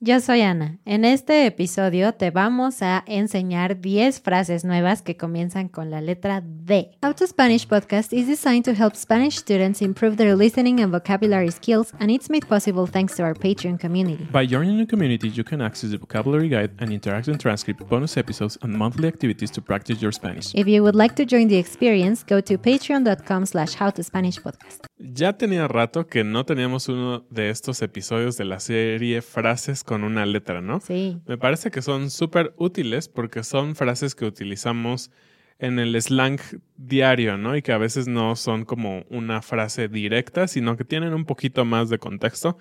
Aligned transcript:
Yo 0.00 0.20
soy 0.20 0.42
Ana. 0.42 0.76
En 0.84 1.06
este 1.06 1.46
episodio 1.46 2.12
te 2.12 2.30
vamos 2.30 2.82
a 2.82 3.02
enseñar 3.06 3.80
10 3.80 4.20
frases 4.20 4.62
nuevas 4.62 5.00
que 5.00 5.16
comienzan 5.16 5.68
con 5.68 5.88
la 5.88 6.02
letra 6.02 6.42
D. 6.44 6.90
How 7.02 7.14
to 7.14 7.26
Spanish 7.26 7.66
podcast 7.66 8.12
is 8.12 8.26
designed 8.26 8.66
to 8.66 8.72
help 8.72 8.94
Spanish 8.94 9.38
students 9.38 9.80
improve 9.80 10.18
their 10.18 10.36
listening 10.36 10.82
and 10.82 10.92
vocabulary 10.92 11.50
skills, 11.50 11.94
and 11.98 12.10
it's 12.10 12.28
made 12.28 12.46
possible 12.46 12.86
thanks 12.86 13.16
to 13.16 13.22
our 13.22 13.32
Patreon 13.32 13.78
community. 13.78 14.28
By 14.30 14.46
joining 14.46 14.76
the 14.76 14.84
community, 14.84 15.30
you 15.30 15.42
can 15.42 15.62
access 15.62 15.92
the 15.92 15.96
vocabulary 15.96 16.50
guide 16.50 16.72
and 16.78 16.90
interactive 16.90 17.38
transcript, 17.38 17.88
bonus 17.88 18.18
episodes, 18.18 18.58
and 18.60 18.76
monthly 18.76 19.08
activities 19.08 19.50
to 19.52 19.62
practice 19.62 20.02
your 20.02 20.12
Spanish. 20.12 20.54
If 20.54 20.68
you 20.68 20.82
would 20.82 20.94
like 20.94 21.14
to 21.16 21.24
join 21.24 21.48
the 21.48 21.56
experience, 21.56 22.22
go 22.22 22.42
to 22.42 22.58
patreon.com 22.58 23.46
slash 23.46 23.74
howtospanishpodcast. 23.76 24.84
Ya 24.98 25.34
tenía 25.34 25.68
rato 25.68 26.06
que 26.06 26.24
no 26.24 26.44
teníamos 26.44 26.88
uno 26.88 27.24
de 27.30 27.50
estos 27.50 27.82
episodios 27.82 28.36
de 28.36 28.44
la 28.46 28.60
serie 28.60 29.20
Frases 29.20 29.85
con 29.86 30.04
una 30.04 30.26
letra, 30.26 30.60
¿no? 30.60 30.80
Sí. 30.80 31.18
Me 31.26 31.38
parece 31.38 31.70
que 31.70 31.80
son 31.80 32.10
súper 32.10 32.52
útiles 32.58 33.08
porque 33.08 33.42
son 33.42 33.74
frases 33.74 34.14
que 34.14 34.26
utilizamos 34.26 35.10
en 35.58 35.78
el 35.78 36.00
slang 36.02 36.38
diario, 36.76 37.38
¿no? 37.38 37.56
Y 37.56 37.62
que 37.62 37.72
a 37.72 37.78
veces 37.78 38.08
no 38.08 38.36
son 38.36 38.64
como 38.66 39.04
una 39.08 39.40
frase 39.40 39.88
directa, 39.88 40.48
sino 40.48 40.76
que 40.76 40.84
tienen 40.84 41.14
un 41.14 41.24
poquito 41.24 41.64
más 41.64 41.88
de 41.88 41.98
contexto. 41.98 42.58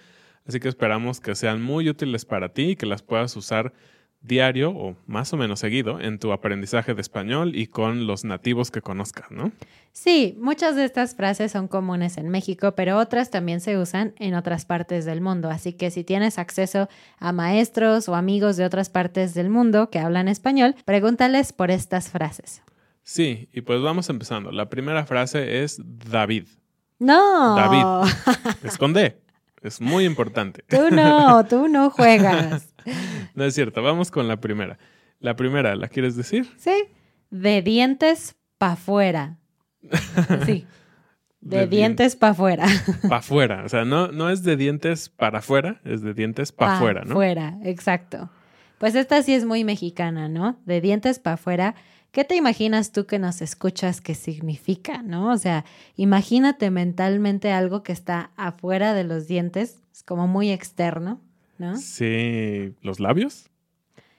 Así 0.48 0.60
que 0.60 0.70
esperamos 0.70 1.20
que 1.20 1.36
sean 1.36 1.62
muy 1.62 1.90
útiles 1.90 2.24
para 2.24 2.54
ti 2.54 2.72
y 2.72 2.76
que 2.76 2.86
las 2.86 3.02
puedas 3.02 3.36
usar 3.36 3.74
diario 4.28 4.72
o 4.72 4.96
más 5.08 5.34
o 5.34 5.38
menos 5.38 5.60
seguido 5.60 6.00
en 6.00 6.20
tu 6.20 6.32
aprendizaje 6.32 6.94
de 6.94 7.02
español 7.02 7.56
y 7.56 7.68
con 7.68 8.08
los 8.08 8.26
nativos 8.26 8.72
que 8.72 8.82
conozcas, 8.82 9.32
¿no? 9.32 9.52
Sí, 9.92 10.36
muchas 10.40 10.76
de 10.76 10.84
estas 10.84 11.16
frases 11.16 11.54
son 11.54 11.68
comunes 11.68 12.18
en 12.18 12.30
México, 12.30 12.74
pero 12.76 12.98
otras 12.98 13.32
también 13.32 13.62
se 13.62 13.78
usan 13.78 14.14
en 14.20 14.36
otras 14.36 14.66
partes 14.66 15.06
del 15.06 15.22
mundo. 15.22 15.50
Así 15.50 15.74
que 15.74 15.90
si 15.90 16.04
tienes 16.04 16.38
acceso 16.38 16.90
a 17.18 17.32
maestros 17.32 18.10
o 18.10 18.16
amigos 18.16 18.58
de 18.58 18.66
otras 18.66 18.90
partes 18.90 19.34
del 19.34 19.50
mundo 19.50 19.90
que 19.90 20.00
hablan 20.00 20.28
español, 20.28 20.76
pregúntales 20.84 21.54
por 21.54 21.72
estas 21.72 22.10
frases. 22.10 22.62
Sí, 23.04 23.50
y 23.54 23.62
pues 23.62 23.82
vamos 23.82 24.10
empezando. 24.10 24.52
La 24.52 24.70
primera 24.70 25.06
frase 25.06 25.64
es 25.64 25.80
David. 25.84 26.48
No. 27.00 27.56
David. 27.56 28.14
Esconde. 28.64 29.25
Es 29.66 29.82
muy 29.82 30.06
importante. 30.06 30.64
Tú 30.68 30.90
no, 30.92 31.44
tú 31.50 31.68
no 31.68 31.90
juegas. 31.90 32.72
No 33.34 33.44
es 33.46 33.56
cierto, 33.56 33.82
vamos 33.82 34.12
con 34.12 34.28
la 34.28 34.40
primera. 34.40 34.78
La 35.20 35.36
primera, 35.36 35.76
¿la 35.76 35.88
quieres 35.88 36.16
decir? 36.16 36.48
Sí. 36.58 36.86
De 37.32 37.64
dientes 37.64 38.36
pa' 38.60 38.74
afuera. 38.74 39.40
Sí. 40.46 40.66
De, 41.42 41.60
De 41.60 41.68
dientes 41.68 42.16
pa' 42.16 42.30
afuera. 42.30 42.66
Para 43.04 43.18
afuera. 43.18 43.64
O 43.66 43.70
sea, 43.70 43.86
no, 43.86 44.08
no 44.08 44.32
es 44.32 44.42
de 44.42 44.58
dientes 44.58 45.10
para 45.10 45.40
afuera, 45.40 45.80
es 45.84 46.02
de 46.02 46.16
dientes 46.16 46.52
para 46.52 46.78
afuera, 46.78 47.04
¿no? 47.06 47.14
Fuera, 47.14 47.60
exacto. 47.64 48.32
Pues 48.80 48.96
esta 48.96 49.22
sí 49.22 49.36
es 49.36 49.46
muy 49.46 49.64
mexicana, 49.64 50.28
¿no? 50.28 50.60
De 50.66 50.82
dientes 50.82 51.20
para 51.20 51.36
afuera. 51.36 51.76
¿Qué 52.16 52.24
te 52.24 52.38
imaginas 52.38 52.94
tú 52.94 53.06
que 53.08 53.20
nos 53.20 53.42
escuchas 53.42 54.00
que 54.00 54.16
significa, 54.16 55.02
no? 55.02 55.34
O 55.34 55.38
sea, 55.38 55.66
imagínate 55.98 56.72
mentalmente 56.72 57.52
algo 57.52 57.84
que 57.84 57.92
está 57.92 58.32
afuera 58.38 58.94
de 58.94 59.04
los 59.04 59.28
dientes, 59.28 59.82
es 59.92 60.02
como 60.02 60.26
muy 60.26 60.50
externo, 60.50 61.20
¿no? 61.58 61.76
Sí, 61.76 62.74
los 62.82 63.02
labios. 63.02 63.50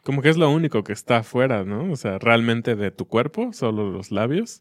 Como 0.02 0.20
que 0.20 0.28
es 0.28 0.36
lo 0.36 0.50
único 0.50 0.84
que 0.84 0.92
está 0.92 1.16
afuera, 1.16 1.64
¿no? 1.64 1.90
O 1.90 1.96
sea, 1.96 2.18
realmente 2.18 2.76
de 2.76 2.90
tu 2.90 3.06
cuerpo, 3.06 3.54
solo 3.54 3.90
los 3.90 4.10
labios. 4.10 4.60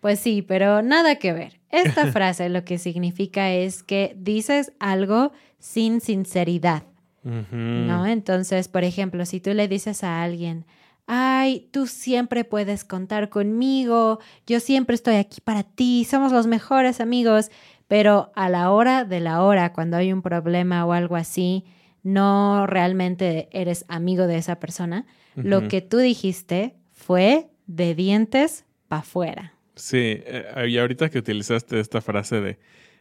Pues 0.00 0.20
sí, 0.20 0.42
pero 0.42 0.82
nada 0.82 1.16
que 1.16 1.32
ver. 1.32 1.60
Esta 1.70 2.06
frase 2.12 2.50
lo 2.50 2.66
que 2.66 2.76
significa 2.76 3.50
es 3.50 3.82
que 3.82 4.14
dices 4.18 4.74
algo 4.78 5.32
sin 5.58 6.02
sinceridad. 6.02 6.82
¿no? 7.22 8.06
Entonces, 8.06 8.68
por 8.68 8.84
ejemplo, 8.84 9.24
si 9.26 9.40
tú 9.40 9.52
le 9.52 9.68
dices 9.68 10.04
a 10.04 10.22
alguien, 10.22 10.64
ay, 11.08 11.68
tú 11.72 11.86
siempre 11.86 12.44
puedes 12.44 12.84
contar 12.84 13.30
conmigo, 13.30 14.20
yo 14.46 14.60
siempre 14.60 14.94
estoy 14.94 15.16
aquí 15.16 15.40
para 15.40 15.62
ti, 15.64 16.06
somos 16.08 16.32
los 16.32 16.46
mejores 16.46 17.00
amigos, 17.00 17.50
pero 17.88 18.30
a 18.36 18.50
la 18.50 18.70
hora 18.70 19.04
de 19.04 19.20
la 19.20 19.42
hora, 19.42 19.72
cuando 19.72 19.96
hay 19.96 20.12
un 20.12 20.20
problema 20.20 20.84
o 20.84 20.92
algo 20.92 21.16
así, 21.16 21.64
no 22.02 22.66
realmente 22.66 23.48
eres 23.52 23.86
amigo 23.88 24.26
de 24.26 24.36
esa 24.36 24.60
persona, 24.60 25.06
lo 25.34 25.68
que 25.68 25.80
tú 25.80 25.98
dijiste 25.98 26.74
fue 26.92 27.48
de 27.66 27.94
dientes 27.94 28.66
para 28.88 29.00
afuera. 29.00 29.54
Sí, 29.76 30.20
eh, 30.26 30.66
y 30.68 30.76
ahorita 30.78 31.08
que 31.08 31.18
utilizaste 31.18 31.80
esta 31.80 32.00
frase 32.00 32.40
de 32.40 32.58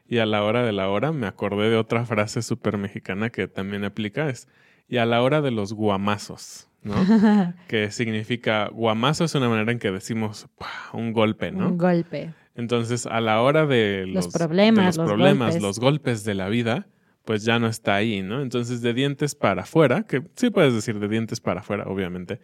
y 0.08 0.20
a 0.20 0.26
la 0.26 0.44
hora 0.44 0.64
de 0.64 0.72
la 0.72 0.90
hora, 0.90 1.12
me 1.12 1.28
acordé 1.28 1.70
de 1.70 1.76
otra 1.76 2.06
frase 2.06 2.42
súper 2.42 2.78
mexicana 2.78 3.30
que 3.30 3.50
también 3.50 3.84
aplica, 3.84 4.30
es 4.30 4.48
y 4.88 4.98
a 4.98 5.06
la 5.06 5.22
hora 5.22 5.42
de 5.42 5.52
los 5.52 5.74
guamazos, 5.74 6.67
¿no? 6.88 7.54
que 7.68 7.92
significa 7.92 8.70
guamazo 8.70 9.26
es 9.26 9.36
una 9.36 9.50
manera 9.50 9.72
en 9.72 9.80
que 9.80 9.92
decimos 9.92 10.48
un 10.94 11.14
golpe, 11.14 11.52
¿no? 11.52 11.70
Un 11.70 11.78
golpe. 11.78 12.34
Entonces, 12.56 13.06
a 13.06 13.22
la 13.22 13.42
hora 13.42 13.68
de 13.68 14.06
Los 14.08 14.26
los, 14.26 14.34
problemas, 14.34 14.78
de 14.78 14.86
los 14.86 14.98
los 14.98 15.08
problemas, 15.08 15.48
golpes. 15.50 15.62
los 15.62 15.80
golpes 15.80 16.24
de 16.24 16.34
la 16.34 16.50
vida, 16.50 16.88
pues 17.24 17.44
ya 17.44 17.60
no 17.60 17.68
está 17.68 17.96
ahí, 17.96 18.24
¿no? 18.24 18.42
Entonces, 18.42 18.82
de 18.82 18.94
dientes 18.94 19.36
para 19.36 19.62
afuera, 19.64 20.04
que 20.04 20.24
sí 20.36 20.50
puedes 20.50 20.74
decir 20.74 20.98
de 21.00 21.08
dientes 21.08 21.40
para 21.40 21.60
afuera, 21.60 21.84
obviamente, 21.86 22.40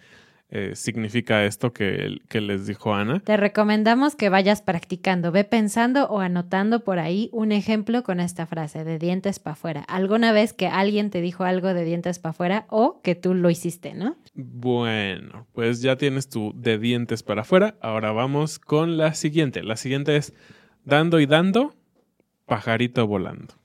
eh, 0.50 0.76
significa 0.76 1.46
esto 1.46 1.74
que, 1.74 2.20
que, 2.30 2.40
les 2.40 2.68
dijo 2.68 2.94
Ana. 2.94 3.20
Te 3.22 3.38
recomendamos 3.38 4.16
que 4.16 4.30
vayas 4.30 4.62
practicando, 4.62 5.32
ve 5.32 5.44
pensando 5.44 6.06
o 6.08 6.20
anotando 6.20 6.84
por 6.84 7.00
ahí 7.00 7.30
un 7.32 7.52
ejemplo 7.52 8.04
con 8.04 8.20
esta 8.20 8.46
frase, 8.46 8.84
de 8.84 9.00
dientes 9.00 9.40
para 9.40 9.54
afuera. 9.54 9.82
¿Alguna 9.88 10.32
vez 10.32 10.54
que 10.54 10.68
alguien 10.68 11.10
te 11.10 11.22
dijo 11.22 11.44
algo 11.44 11.74
de 11.74 11.84
dientes 11.86 12.20
para 12.20 12.32
afuera 12.32 12.66
o 12.70 13.02
que 13.02 13.16
tú 13.16 13.34
lo 13.34 13.50
hiciste, 13.50 13.96
no? 13.96 14.16
Bueno, 14.36 15.48
pues 15.54 15.82
ya 15.82 15.96
tienes 15.96 16.30
tu 16.30 16.54
de 16.56 16.78
dientes 16.78 17.24
para 17.24 17.42
afuera. 17.42 17.76
Ahora 17.82 18.12
vamos 18.12 18.60
con 18.60 18.98
la 18.98 19.16
siguiente. 19.16 19.64
La 19.64 19.76
siguiente 19.76 20.16
es 20.18 20.34
dando 20.86 21.20
y 21.20 21.26
dando, 21.26 21.74
pajarito 22.46 23.08
volando. 23.08 23.56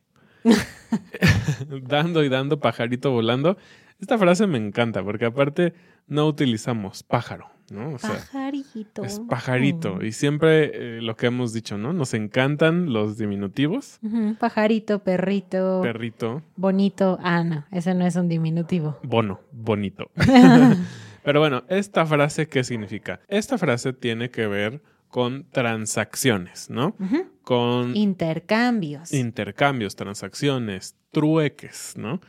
dando 1.83 2.25
y 2.25 2.29
dando, 2.29 2.61
pajarito 2.61 3.11
volando. 3.11 3.57
Esta 4.01 4.17
frase 4.17 4.47
me 4.47 4.59
encanta 4.59 5.03
porque 5.03 5.25
aparte 5.25 5.75
no 6.07 6.27
utilizamos 6.27 7.03
pájaro, 7.03 7.51
¿no? 7.71 7.95
O 7.95 7.99
pajarito. 7.99 9.05
Es 9.05 9.21
pajarito. 9.21 10.03
Y 10.03 10.13
siempre 10.13 10.99
eh, 10.99 11.03
lo 11.03 11.17
que 11.17 11.27
hemos 11.27 11.53
dicho, 11.53 11.79
¿no? 11.79 11.93
Nos 11.93 12.15
encantan 12.15 12.93
los 12.93 13.19
diminutivos. 13.19 13.99
Pajarito, 14.39 15.01
perrito. 15.01 15.81
Perrito. 15.83 16.43
Bonito. 16.57 17.19
Ah, 17.23 17.43
no, 17.43 17.65
ese 17.73 17.95
no 17.95 18.07
es 18.07 18.15
un 18.17 18.29
diminutivo. 18.29 18.99
Bono, 19.03 19.41
bonito. 19.53 20.11
Pero 21.25 21.41
bueno, 21.41 21.65
esta 21.69 22.07
frase, 22.07 22.49
¿qué 22.49 22.65
significa? 22.65 23.21
Esta 23.29 23.59
frase 23.59 23.93
tiene 23.93 24.31
que 24.31 24.47
ver 24.47 24.81
con 25.09 25.45
transacciones, 25.51 26.71
¿no? 26.71 26.95
Con 27.43 27.97
intercambios. 27.97 29.13
Intercambios, 29.13 29.97
transacciones, 29.97 30.95
trueques, 31.11 31.95
¿no? 31.97 32.21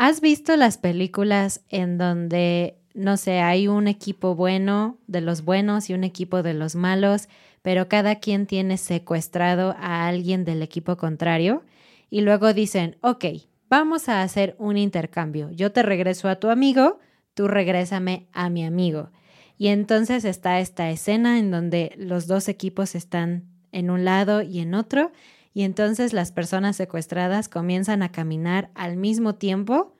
¿Has 0.00 0.20
visto 0.20 0.54
las 0.56 0.78
películas 0.78 1.64
en 1.70 1.98
donde, 1.98 2.78
no 2.94 3.16
sé, 3.16 3.40
hay 3.40 3.66
un 3.66 3.88
equipo 3.88 4.36
bueno 4.36 4.96
de 5.08 5.20
los 5.20 5.42
buenos 5.42 5.90
y 5.90 5.94
un 5.94 6.04
equipo 6.04 6.44
de 6.44 6.54
los 6.54 6.76
malos, 6.76 7.28
pero 7.62 7.88
cada 7.88 8.14
quien 8.20 8.46
tiene 8.46 8.76
secuestrado 8.76 9.74
a 9.76 10.06
alguien 10.06 10.44
del 10.44 10.62
equipo 10.62 10.96
contrario? 10.96 11.64
Y 12.10 12.20
luego 12.20 12.54
dicen, 12.54 12.96
ok, 13.00 13.24
vamos 13.68 14.08
a 14.08 14.22
hacer 14.22 14.54
un 14.60 14.76
intercambio. 14.76 15.50
Yo 15.50 15.72
te 15.72 15.82
regreso 15.82 16.28
a 16.28 16.36
tu 16.36 16.48
amigo, 16.48 17.00
tú 17.34 17.48
regrésame 17.48 18.28
a 18.32 18.50
mi 18.50 18.64
amigo. 18.64 19.10
Y 19.56 19.66
entonces 19.66 20.24
está 20.24 20.60
esta 20.60 20.90
escena 20.90 21.40
en 21.40 21.50
donde 21.50 21.92
los 21.96 22.28
dos 22.28 22.48
equipos 22.48 22.94
están 22.94 23.48
en 23.72 23.90
un 23.90 24.04
lado 24.04 24.42
y 24.42 24.60
en 24.60 24.74
otro 24.74 25.10
y 25.54 25.62
entonces 25.62 26.12
las 26.12 26.32
personas 26.32 26.76
secuestradas 26.76 27.48
comienzan 27.48 28.02
a 28.02 28.12
caminar 28.12 28.70
al 28.74 28.96
mismo 28.96 29.34
tiempo 29.34 29.94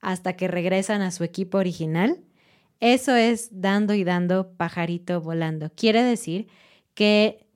hasta 0.00 0.34
que 0.34 0.48
regresan 0.48 1.02
a 1.02 1.10
su 1.10 1.24
equipo 1.24 1.58
original. 1.58 2.20
Eso 2.80 3.14
es 3.14 3.48
dando 3.50 3.94
y 3.94 4.04
dando 4.04 4.52
pajarito 4.56 5.20
volando. 5.20 5.70
Quiere 5.74 6.02
decir 6.02 6.48
que 6.94 7.46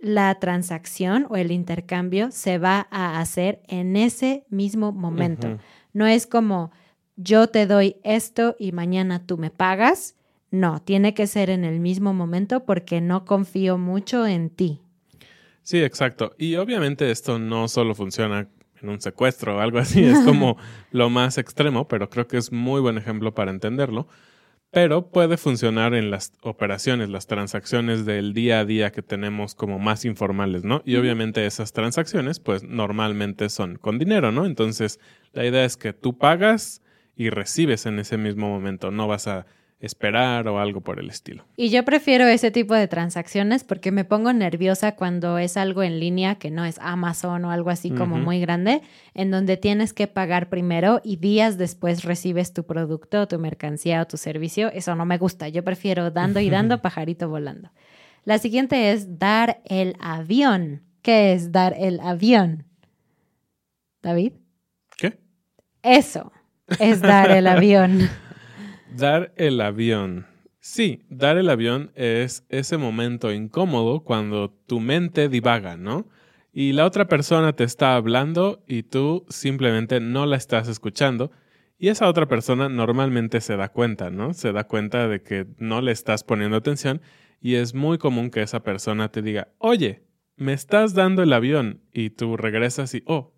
la 0.00 0.34
transacción 0.36 1.26
o 1.28 1.36
el 1.36 1.50
intercambio 1.50 2.30
se 2.30 2.58
va 2.58 2.86
a 2.90 3.20
hacer 3.20 3.62
en 3.66 3.96
ese 3.96 4.44
mismo 4.48 4.92
momento. 4.92 5.58
No 5.92 6.06
es 6.06 6.26
como 6.26 6.70
yo 7.16 7.48
te 7.48 7.66
doy 7.66 7.96
esto 8.04 8.56
y 8.58 8.72
mañana 8.72 9.26
tú 9.26 9.38
me 9.38 9.50
pagas. 9.50 10.14
No, 10.50 10.80
tiene 10.80 11.14
que 11.14 11.26
ser 11.26 11.50
en 11.50 11.64
el 11.64 11.80
mismo 11.80 12.12
momento 12.12 12.64
porque 12.64 13.00
no 13.00 13.24
confío 13.24 13.78
mucho 13.78 14.26
en 14.26 14.50
ti. 14.50 14.82
Sí, 15.66 15.82
exacto. 15.82 16.32
Y 16.38 16.54
obviamente 16.54 17.10
esto 17.10 17.40
no 17.40 17.66
solo 17.66 17.96
funciona 17.96 18.48
en 18.80 18.88
un 18.88 19.00
secuestro 19.00 19.56
o 19.56 19.58
algo 19.58 19.78
así, 19.78 20.04
es 20.04 20.20
como 20.20 20.56
lo 20.92 21.10
más 21.10 21.38
extremo, 21.38 21.88
pero 21.88 22.08
creo 22.08 22.28
que 22.28 22.36
es 22.36 22.52
muy 22.52 22.80
buen 22.80 22.98
ejemplo 22.98 23.34
para 23.34 23.50
entenderlo. 23.50 24.06
Pero 24.70 25.10
puede 25.10 25.36
funcionar 25.36 25.94
en 25.94 26.12
las 26.12 26.32
operaciones, 26.42 27.08
las 27.08 27.26
transacciones 27.26 28.06
del 28.06 28.32
día 28.32 28.60
a 28.60 28.64
día 28.64 28.92
que 28.92 29.02
tenemos 29.02 29.56
como 29.56 29.80
más 29.80 30.04
informales, 30.04 30.62
¿no? 30.62 30.82
Y 30.84 30.94
obviamente 30.94 31.44
esas 31.46 31.72
transacciones, 31.72 32.38
pues 32.38 32.62
normalmente 32.62 33.48
son 33.48 33.74
con 33.74 33.98
dinero, 33.98 34.30
¿no? 34.30 34.46
Entonces, 34.46 35.00
la 35.32 35.46
idea 35.46 35.64
es 35.64 35.76
que 35.76 35.92
tú 35.92 36.16
pagas 36.16 36.80
y 37.16 37.30
recibes 37.30 37.86
en 37.86 37.98
ese 37.98 38.18
mismo 38.18 38.48
momento, 38.48 38.92
no 38.92 39.08
vas 39.08 39.26
a 39.26 39.46
esperar 39.78 40.48
o 40.48 40.58
algo 40.58 40.80
por 40.80 40.98
el 40.98 41.10
estilo. 41.10 41.44
Y 41.56 41.68
yo 41.68 41.84
prefiero 41.84 42.26
ese 42.26 42.50
tipo 42.50 42.74
de 42.74 42.88
transacciones 42.88 43.62
porque 43.62 43.92
me 43.92 44.04
pongo 44.04 44.32
nerviosa 44.32 44.96
cuando 44.96 45.38
es 45.38 45.56
algo 45.56 45.82
en 45.82 46.00
línea 46.00 46.36
que 46.36 46.50
no 46.50 46.64
es 46.64 46.78
Amazon 46.78 47.44
o 47.44 47.50
algo 47.50 47.70
así 47.70 47.90
como 47.90 48.16
muy 48.16 48.40
grande, 48.40 48.82
en 49.14 49.30
donde 49.30 49.56
tienes 49.56 49.92
que 49.92 50.06
pagar 50.06 50.48
primero 50.48 51.00
y 51.04 51.16
días 51.16 51.58
después 51.58 52.04
recibes 52.04 52.52
tu 52.52 52.64
producto, 52.64 53.28
tu 53.28 53.38
mercancía 53.38 54.02
o 54.02 54.06
tu 54.06 54.16
servicio. 54.16 54.70
Eso 54.72 54.94
no 54.94 55.04
me 55.04 55.18
gusta. 55.18 55.48
Yo 55.48 55.62
prefiero 55.62 56.10
dando 56.10 56.40
y 56.40 56.48
dando, 56.48 56.80
pajarito 56.82 57.28
volando. 57.28 57.70
La 58.24 58.38
siguiente 58.38 58.92
es 58.92 59.18
dar 59.18 59.60
el 59.66 59.94
avión. 60.00 60.82
¿Qué 61.02 61.32
es 61.32 61.52
dar 61.52 61.74
el 61.78 62.00
avión? 62.00 62.64
David. 64.02 64.32
¿Qué? 64.96 65.18
Eso 65.82 66.32
es 66.80 67.00
dar 67.00 67.30
el 67.30 67.46
avión. 67.46 68.08
Dar 68.96 69.34
el 69.36 69.60
avión. 69.60 70.26
Sí, 70.58 71.04
dar 71.10 71.36
el 71.36 71.50
avión 71.50 71.92
es 71.96 72.46
ese 72.48 72.78
momento 72.78 73.30
incómodo 73.30 74.00
cuando 74.00 74.48
tu 74.48 74.80
mente 74.80 75.28
divaga, 75.28 75.76
¿no? 75.76 76.08
Y 76.50 76.72
la 76.72 76.86
otra 76.86 77.06
persona 77.06 77.52
te 77.52 77.64
está 77.64 77.94
hablando 77.94 78.64
y 78.66 78.84
tú 78.84 79.26
simplemente 79.28 80.00
no 80.00 80.24
la 80.24 80.36
estás 80.36 80.66
escuchando. 80.68 81.30
Y 81.78 81.88
esa 81.88 82.08
otra 82.08 82.26
persona 82.26 82.70
normalmente 82.70 83.42
se 83.42 83.58
da 83.58 83.68
cuenta, 83.68 84.08
¿no? 84.08 84.32
Se 84.32 84.52
da 84.52 84.64
cuenta 84.64 85.08
de 85.08 85.20
que 85.20 85.46
no 85.58 85.82
le 85.82 85.92
estás 85.92 86.24
poniendo 86.24 86.56
atención 86.56 87.02
y 87.38 87.56
es 87.56 87.74
muy 87.74 87.98
común 87.98 88.30
que 88.30 88.40
esa 88.40 88.62
persona 88.62 89.10
te 89.10 89.20
diga, 89.20 89.48
oye, 89.58 90.04
me 90.36 90.54
estás 90.54 90.94
dando 90.94 91.22
el 91.22 91.34
avión 91.34 91.82
y 91.92 92.08
tú 92.08 92.38
regresas 92.38 92.94
y, 92.94 93.02
oh, 93.04 93.34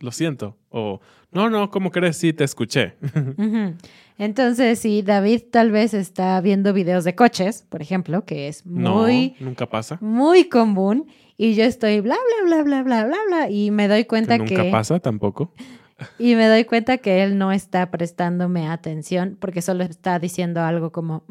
lo 0.00 0.12
siento. 0.12 0.56
O, 0.70 1.00
no, 1.32 1.48
no, 1.50 1.70
¿cómo 1.70 1.90
crees? 1.90 2.16
Sí, 2.16 2.32
te 2.32 2.44
escuché. 2.44 2.96
Entonces, 4.18 4.78
si 4.78 5.02
David 5.02 5.42
tal 5.50 5.70
vez 5.70 5.94
está 5.94 6.40
viendo 6.40 6.72
videos 6.72 7.04
de 7.04 7.14
coches, 7.14 7.64
por 7.68 7.80
ejemplo, 7.80 8.24
que 8.24 8.48
es 8.48 8.66
muy... 8.66 9.34
nunca 9.40 9.66
pasa. 9.66 9.98
Muy 10.00 10.48
común, 10.48 11.06
y 11.36 11.54
yo 11.54 11.64
estoy 11.64 12.00
bla, 12.00 12.16
bla, 12.16 12.46
bla, 12.46 12.62
bla, 12.62 12.82
bla, 12.82 13.06
bla, 13.06 13.18
bla, 13.28 13.50
y 13.50 13.70
me 13.70 13.88
doy 13.88 14.04
cuenta 14.04 14.38
que... 14.38 14.54
Nunca 14.54 14.70
pasa 14.70 14.98
tampoco. 15.00 15.52
Y 16.18 16.34
me 16.34 16.48
doy 16.48 16.64
cuenta 16.64 16.96
que 16.96 17.22
él 17.22 17.36
no 17.36 17.52
está 17.52 17.90
prestándome 17.90 18.68
atención 18.68 19.36
porque 19.38 19.60
solo 19.60 19.84
está 19.84 20.18
diciendo 20.18 20.62
algo 20.62 20.92
como, 20.92 21.24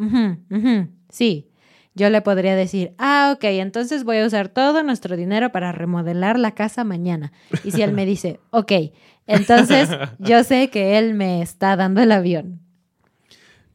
sí, 1.10 1.49
yo 2.00 2.10
le 2.10 2.22
podría 2.22 2.56
decir, 2.56 2.94
ah, 2.98 3.34
ok, 3.36 3.44
entonces 3.44 4.06
voy 4.06 4.18
a 4.18 4.25
usar 4.25 4.48
todo 4.48 4.82
nuestro 4.84 5.18
dinero 5.18 5.51
para 5.51 5.74
remodelar 5.74 6.39
la 6.39 6.56
casa 6.56 6.86
mañana. 6.86 7.34
Y 7.65 7.72
si 7.72 7.82
él 7.82 7.91
me 7.91 8.06
dice, 8.06 8.39
ok, 8.51 8.72
entonces 9.27 9.89
yo 10.18 10.44
sé 10.46 10.70
que 10.70 10.98
él 10.98 11.13
me 11.13 11.41
está 11.41 11.75
dando 11.75 12.01
el 12.01 12.13
avión. 12.13 12.62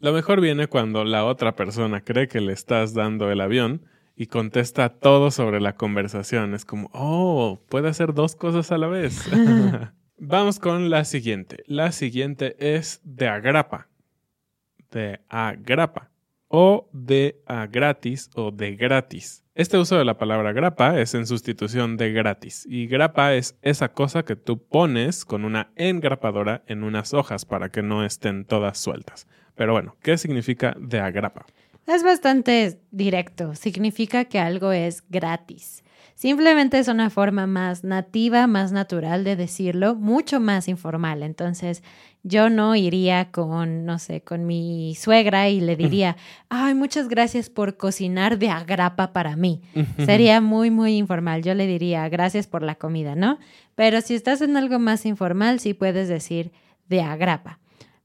Lo 0.00 0.12
mejor 0.12 0.40
viene 0.40 0.66
cuando 0.66 1.04
la 1.04 1.25
otra 1.25 1.54
persona 1.54 2.00
cree 2.02 2.26
que 2.26 2.40
le 2.40 2.54
estás 2.54 2.95
dando 2.95 3.31
el 3.31 3.43
avión 3.43 3.83
y 4.16 4.26
contesta 4.26 4.88
todo 4.88 5.31
sobre 5.31 5.61
la 5.61 5.76
conversación. 5.76 6.54
Es 6.54 6.64
como, 6.64 6.90
oh, 6.95 7.61
puede 7.69 7.88
hacer 7.88 8.14
dos 8.14 8.37
cosas 8.37 8.73
a 8.73 8.78
la 8.78 8.87
vez. 8.87 9.23
Vamos 10.19 10.59
con 10.59 10.88
la 10.88 11.04
siguiente. 11.04 11.62
La 11.66 11.93
siguiente 11.93 12.57
es 12.59 13.00
de 13.04 13.28
agrapa. 13.28 13.88
De 14.90 15.21
agrapa 15.28 16.13
o 16.57 16.89
de 16.93 17.43
a 17.47 17.67
gratis 17.67 18.31
o 18.37 18.53
de 18.53 18.77
gratis. 18.77 19.43
Este 19.57 19.77
uso 19.77 19.99
de 19.99 20.05
la 20.05 20.19
palabra 20.19 20.53
grapa 20.53 21.01
es 21.01 21.13
en 21.15 21.27
sustitución 21.27 21.97
de 21.97 22.13
gratis 22.13 22.65
y 22.71 22.87
grapa 22.87 23.35
es 23.35 23.59
esa 23.63 23.89
cosa 23.89 24.25
que 24.25 24.37
tú 24.37 24.63
pones 24.63 25.25
con 25.25 25.45
una 25.45 25.73
engrapadora 25.75 26.63
en 26.69 26.85
unas 26.85 27.13
hojas 27.13 27.45
para 27.45 27.71
que 27.71 27.83
no 27.83 28.05
estén 28.05 28.45
todas 28.45 28.79
sueltas. 28.79 29.27
Pero 29.57 29.73
bueno, 29.73 29.97
¿qué 30.01 30.17
significa 30.17 30.77
de 30.79 31.01
agrapa? 31.01 31.45
Es 31.89 32.05
bastante 32.05 32.79
directo, 32.93 33.57
significa 33.57 34.27
que 34.27 34.39
algo 34.39 34.71
es 34.71 35.03
gratis. 35.11 35.84
Simplemente 36.14 36.78
es 36.78 36.88
una 36.88 37.11
forma 37.11 37.47
más 37.47 37.83
nativa, 37.83 38.47
más 38.47 38.71
natural 38.71 39.25
de 39.25 39.37
decirlo, 39.37 39.94
mucho 39.97 40.38
más 40.40 40.68
informal. 40.68 41.23
Entonces, 41.23 41.83
yo 42.23 42.49
no 42.49 42.75
iría 42.75 43.30
con, 43.30 43.85
no 43.85 43.99
sé, 43.99 44.23
con 44.23 44.47
mi 44.47 44.94
suegra 44.94 45.49
y 45.50 45.61
le 45.61 45.76
diría, 45.76 46.16
ay, 46.49 46.75
muchas 46.75 47.09
gracias 47.09 47.50
por 47.50 47.76
cocinar 47.76 48.38
de 48.38 48.49
agrapa 48.49 49.12
para 49.12 49.37
mí. 49.37 49.61
Sería 50.04 50.40
muy, 50.40 50.71
muy 50.71 50.97
informal. 50.97 51.42
Yo 51.42 51.54
le 51.54 51.66
diría, 51.66 52.09
gracias 52.09 52.47
por 52.47 52.62
la 52.62 52.76
comida, 52.76 53.14
¿no? 53.14 53.38
Pero 53.75 54.00
si 54.00 54.14
estás 54.14 54.40
en 54.40 54.56
algo 54.56 54.78
más 54.78 55.04
informal, 55.04 55.61
sí 55.61 55.75
puedes 55.75 56.09
decir 56.09 56.52
de 56.88 57.02
agrapa. 57.02 57.59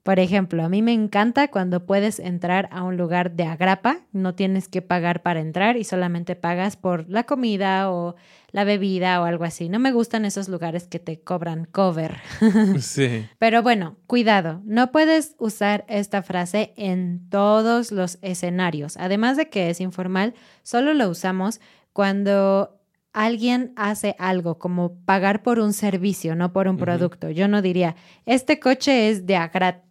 Por 0.03 0.19
ejemplo, 0.19 0.63
a 0.63 0.69
mí 0.69 0.81
me 0.81 0.93
encanta 0.93 1.49
cuando 1.49 1.85
puedes 1.85 2.19
entrar 2.19 2.69
a 2.71 2.83
un 2.83 2.95
lugar 2.97 3.31
de 3.31 3.43
agrapa, 3.43 3.99
no 4.11 4.33
tienes 4.33 4.67
que 4.69 4.81
pagar 4.81 5.21
para 5.21 5.41
entrar 5.41 5.75
y 5.75 5.83
solamente 5.83 6.35
pagas 6.35 6.77
por 6.77 7.09
la 7.09 7.25
comida 7.25 7.91
o 7.91 8.15
la 8.51 8.63
bebida 8.63 9.21
o 9.21 9.25
algo 9.25 9.43
así. 9.43 9.67
No 9.69 9.77
me 9.77 9.91
gustan 9.91 10.25
esos 10.25 10.47
lugares 10.47 10.87
que 10.87 10.99
te 10.99 11.19
cobran 11.19 11.65
cover. 11.65 12.17
Sí. 12.79 13.27
Pero 13.37 13.61
bueno, 13.61 13.97
cuidado, 14.07 14.61
no 14.63 14.91
puedes 14.91 15.35
usar 15.37 15.85
esta 15.87 16.23
frase 16.23 16.73
en 16.77 17.29
todos 17.29 17.91
los 17.91 18.17
escenarios. 18.21 18.95
Además 18.97 19.37
de 19.37 19.49
que 19.49 19.69
es 19.69 19.81
informal, 19.81 20.33
solo 20.63 20.93
lo 20.93 21.09
usamos 21.09 21.59
cuando 21.93 22.78
alguien 23.25 23.73
hace 23.75 24.15
algo, 24.17 24.57
como 24.57 24.93
pagar 25.03 25.43
por 25.43 25.59
un 25.59 25.73
servicio, 25.73 26.35
no 26.35 26.53
por 26.53 26.69
un 26.69 26.77
producto. 26.77 27.29
Yo 27.29 27.49
no 27.49 27.61
diría, 27.61 27.97
este 28.25 28.61
coche 28.61 29.09
es 29.09 29.25
de, 29.25 29.37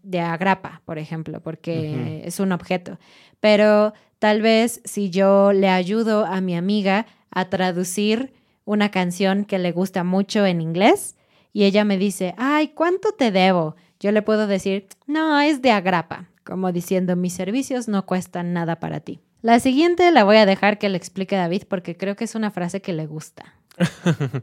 de 0.03 0.21
agrapa, 0.21 0.81
por 0.87 0.97
ejemplo, 0.97 1.43
porque 1.43 2.23
es 2.25 2.41
un 2.41 2.53
objeto. 2.53 2.99
Pero 3.41 3.93
tal 4.19 4.41
vez 4.41 4.81
si 4.87 5.11
yo 5.11 5.53
le 5.53 5.69
ayudo 5.69 6.25
a 6.25 6.41
mi 6.41 6.57
amiga 6.57 7.05
a 7.31 7.51
traducir 7.51 8.33
una 8.65 8.91
canción 8.91 9.45
que 9.45 9.59
le 9.59 9.73
gusta 9.73 10.05
mucho 10.05 10.47
en 10.47 10.63
inglés 10.63 11.19
y 11.53 11.65
ella 11.65 11.85
me 11.85 11.99
dice, 11.99 12.35
ay, 12.39 12.69
¿cuánto 12.69 13.13
te 13.13 13.31
debo? 13.31 13.77
Yo 14.01 14.11
le 14.11 14.23
puedo 14.23 14.47
decir, 14.47 14.87
no, 15.07 15.39
es 15.39 15.61
de 15.61 15.71
agrapa, 15.71 16.31
como 16.45 16.73
diciendo, 16.73 17.15
mis 17.15 17.35
servicios 17.35 17.89
no 17.89 18.07
cuestan 18.07 18.55
nada 18.55 18.81
para 18.81 19.01
ti. 19.01 19.21
La 19.41 19.61
siguiente 19.61 20.11
la 20.11 20.25
voy 20.25 20.37
a 20.37 20.47
dejar 20.47 20.79
que 20.79 20.89
le 20.89 20.97
explique 20.97 21.37
David 21.37 21.63
porque 21.69 21.97
creo 21.97 22.17
que 22.17 22.25
es 22.25 22.35
una 22.35 22.51
frase 22.51 22.81
que 22.81 22.93
le 22.93 23.07
gusta. 23.07 23.55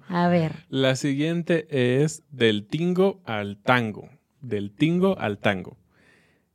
A 0.08 0.28
ver. 0.30 0.54
La 0.70 0.96
siguiente 0.96 1.68
es 1.70 2.24
del 2.32 2.66
tingo 2.68 3.22
al 3.26 3.58
tango. 3.58 4.10
Del 4.42 4.72
tingo 4.72 5.18
al 5.20 5.40
tango. 5.40 5.78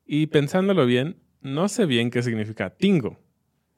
Y 0.07 0.29
pensándolo 0.29 0.87
bien, 0.87 1.17
no 1.43 1.69
sé 1.69 1.87
bien 1.87 2.11
qué 2.11 2.23
significa 2.23 2.71
tingo. 2.71 3.19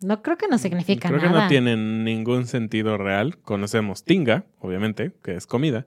No 0.00 0.22
creo 0.22 0.36
que 0.36 0.48
no 0.48 0.58
significa 0.58 1.10
nada. 1.10 1.20
Creo 1.20 1.32
que 1.32 1.38
no 1.38 1.48
tiene 1.48 1.76
ningún 1.76 2.46
sentido 2.46 2.98
real. 2.98 3.38
Conocemos 3.38 4.04
tinga, 4.04 4.46
obviamente, 4.58 5.12
que 5.22 5.34
es 5.34 5.46
comida. 5.46 5.86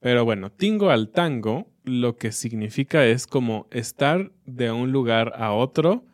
Pero 0.00 0.24
bueno, 0.24 0.50
tingo 0.50 0.90
al 0.90 1.10
tango 1.10 1.68
lo 1.84 2.16
que 2.16 2.32
significa 2.32 3.06
es 3.06 3.26
como 3.26 3.66
estar 3.70 4.32
de 4.44 4.70
un 4.70 4.92
lugar 4.92 5.32
a 5.36 5.52
otro 5.52 6.04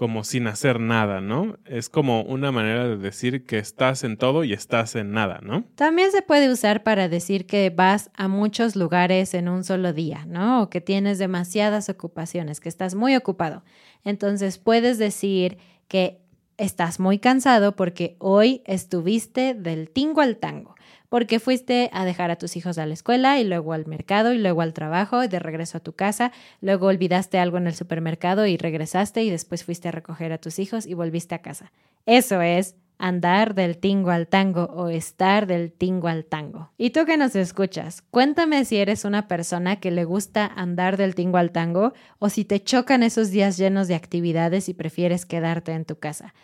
como 0.00 0.24
sin 0.24 0.46
hacer 0.46 0.80
nada, 0.80 1.20
¿no? 1.20 1.58
Es 1.66 1.90
como 1.90 2.22
una 2.22 2.50
manera 2.50 2.88
de 2.88 2.96
decir 2.96 3.44
que 3.44 3.58
estás 3.58 4.02
en 4.02 4.16
todo 4.16 4.44
y 4.44 4.54
estás 4.54 4.96
en 4.96 5.12
nada, 5.12 5.40
¿no? 5.42 5.64
También 5.74 6.10
se 6.10 6.22
puede 6.22 6.50
usar 6.50 6.82
para 6.82 7.10
decir 7.10 7.44
que 7.44 7.68
vas 7.68 8.10
a 8.14 8.26
muchos 8.26 8.76
lugares 8.76 9.34
en 9.34 9.50
un 9.50 9.62
solo 9.62 9.92
día, 9.92 10.24
¿no? 10.26 10.62
O 10.62 10.70
que 10.70 10.80
tienes 10.80 11.18
demasiadas 11.18 11.90
ocupaciones, 11.90 12.60
que 12.60 12.70
estás 12.70 12.94
muy 12.94 13.14
ocupado. 13.14 13.62
Entonces 14.02 14.56
puedes 14.56 14.96
decir 14.96 15.58
que 15.86 16.22
estás 16.56 16.98
muy 16.98 17.18
cansado 17.18 17.76
porque 17.76 18.16
hoy 18.20 18.62
estuviste 18.64 19.52
del 19.52 19.90
tingo 19.90 20.22
al 20.22 20.38
tango 20.38 20.76
porque 21.10 21.40
fuiste 21.40 21.90
a 21.92 22.06
dejar 22.06 22.30
a 22.30 22.36
tus 22.36 22.56
hijos 22.56 22.78
a 22.78 22.86
la 22.86 22.94
escuela 22.94 23.38
y 23.38 23.44
luego 23.44 23.74
al 23.74 23.86
mercado 23.86 24.32
y 24.32 24.38
luego 24.38 24.62
al 24.62 24.72
trabajo 24.72 25.22
y 25.22 25.28
de 25.28 25.38
regreso 25.38 25.76
a 25.76 25.82
tu 25.82 25.92
casa, 25.92 26.32
luego 26.62 26.86
olvidaste 26.86 27.38
algo 27.38 27.58
en 27.58 27.66
el 27.66 27.74
supermercado 27.74 28.46
y 28.46 28.56
regresaste 28.56 29.22
y 29.22 29.30
después 29.30 29.64
fuiste 29.64 29.88
a 29.88 29.92
recoger 29.92 30.32
a 30.32 30.38
tus 30.38 30.58
hijos 30.58 30.86
y 30.86 30.94
volviste 30.94 31.34
a 31.34 31.42
casa. 31.42 31.72
Eso 32.06 32.40
es 32.40 32.76
andar 32.96 33.54
del 33.54 33.78
tingo 33.78 34.10
al 34.10 34.28
tango 34.28 34.64
o 34.64 34.88
estar 34.88 35.46
del 35.46 35.72
tingo 35.72 36.06
al 36.06 36.24
tango. 36.24 36.70
Y 36.76 36.90
tú 36.90 37.06
que 37.06 37.16
nos 37.16 37.34
escuchas, 37.34 38.02
cuéntame 38.10 38.64
si 38.64 38.76
eres 38.76 39.04
una 39.04 39.26
persona 39.26 39.76
que 39.80 39.90
le 39.90 40.04
gusta 40.04 40.46
andar 40.46 40.96
del 40.96 41.14
tingo 41.14 41.38
al 41.38 41.50
tango 41.50 41.94
o 42.18 42.28
si 42.28 42.44
te 42.44 42.62
chocan 42.62 43.02
esos 43.02 43.30
días 43.30 43.56
llenos 43.56 43.88
de 43.88 43.94
actividades 43.94 44.68
y 44.68 44.74
prefieres 44.74 45.26
quedarte 45.26 45.72
en 45.72 45.86
tu 45.86 45.98
casa. 45.98 46.34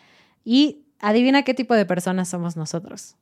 Y 0.45 0.87
adivina 0.99 1.43
qué 1.43 1.55
tipo 1.55 1.75
de 1.75 1.85
personas 1.85 2.29
somos 2.29 2.57
nosotros. 2.57 3.17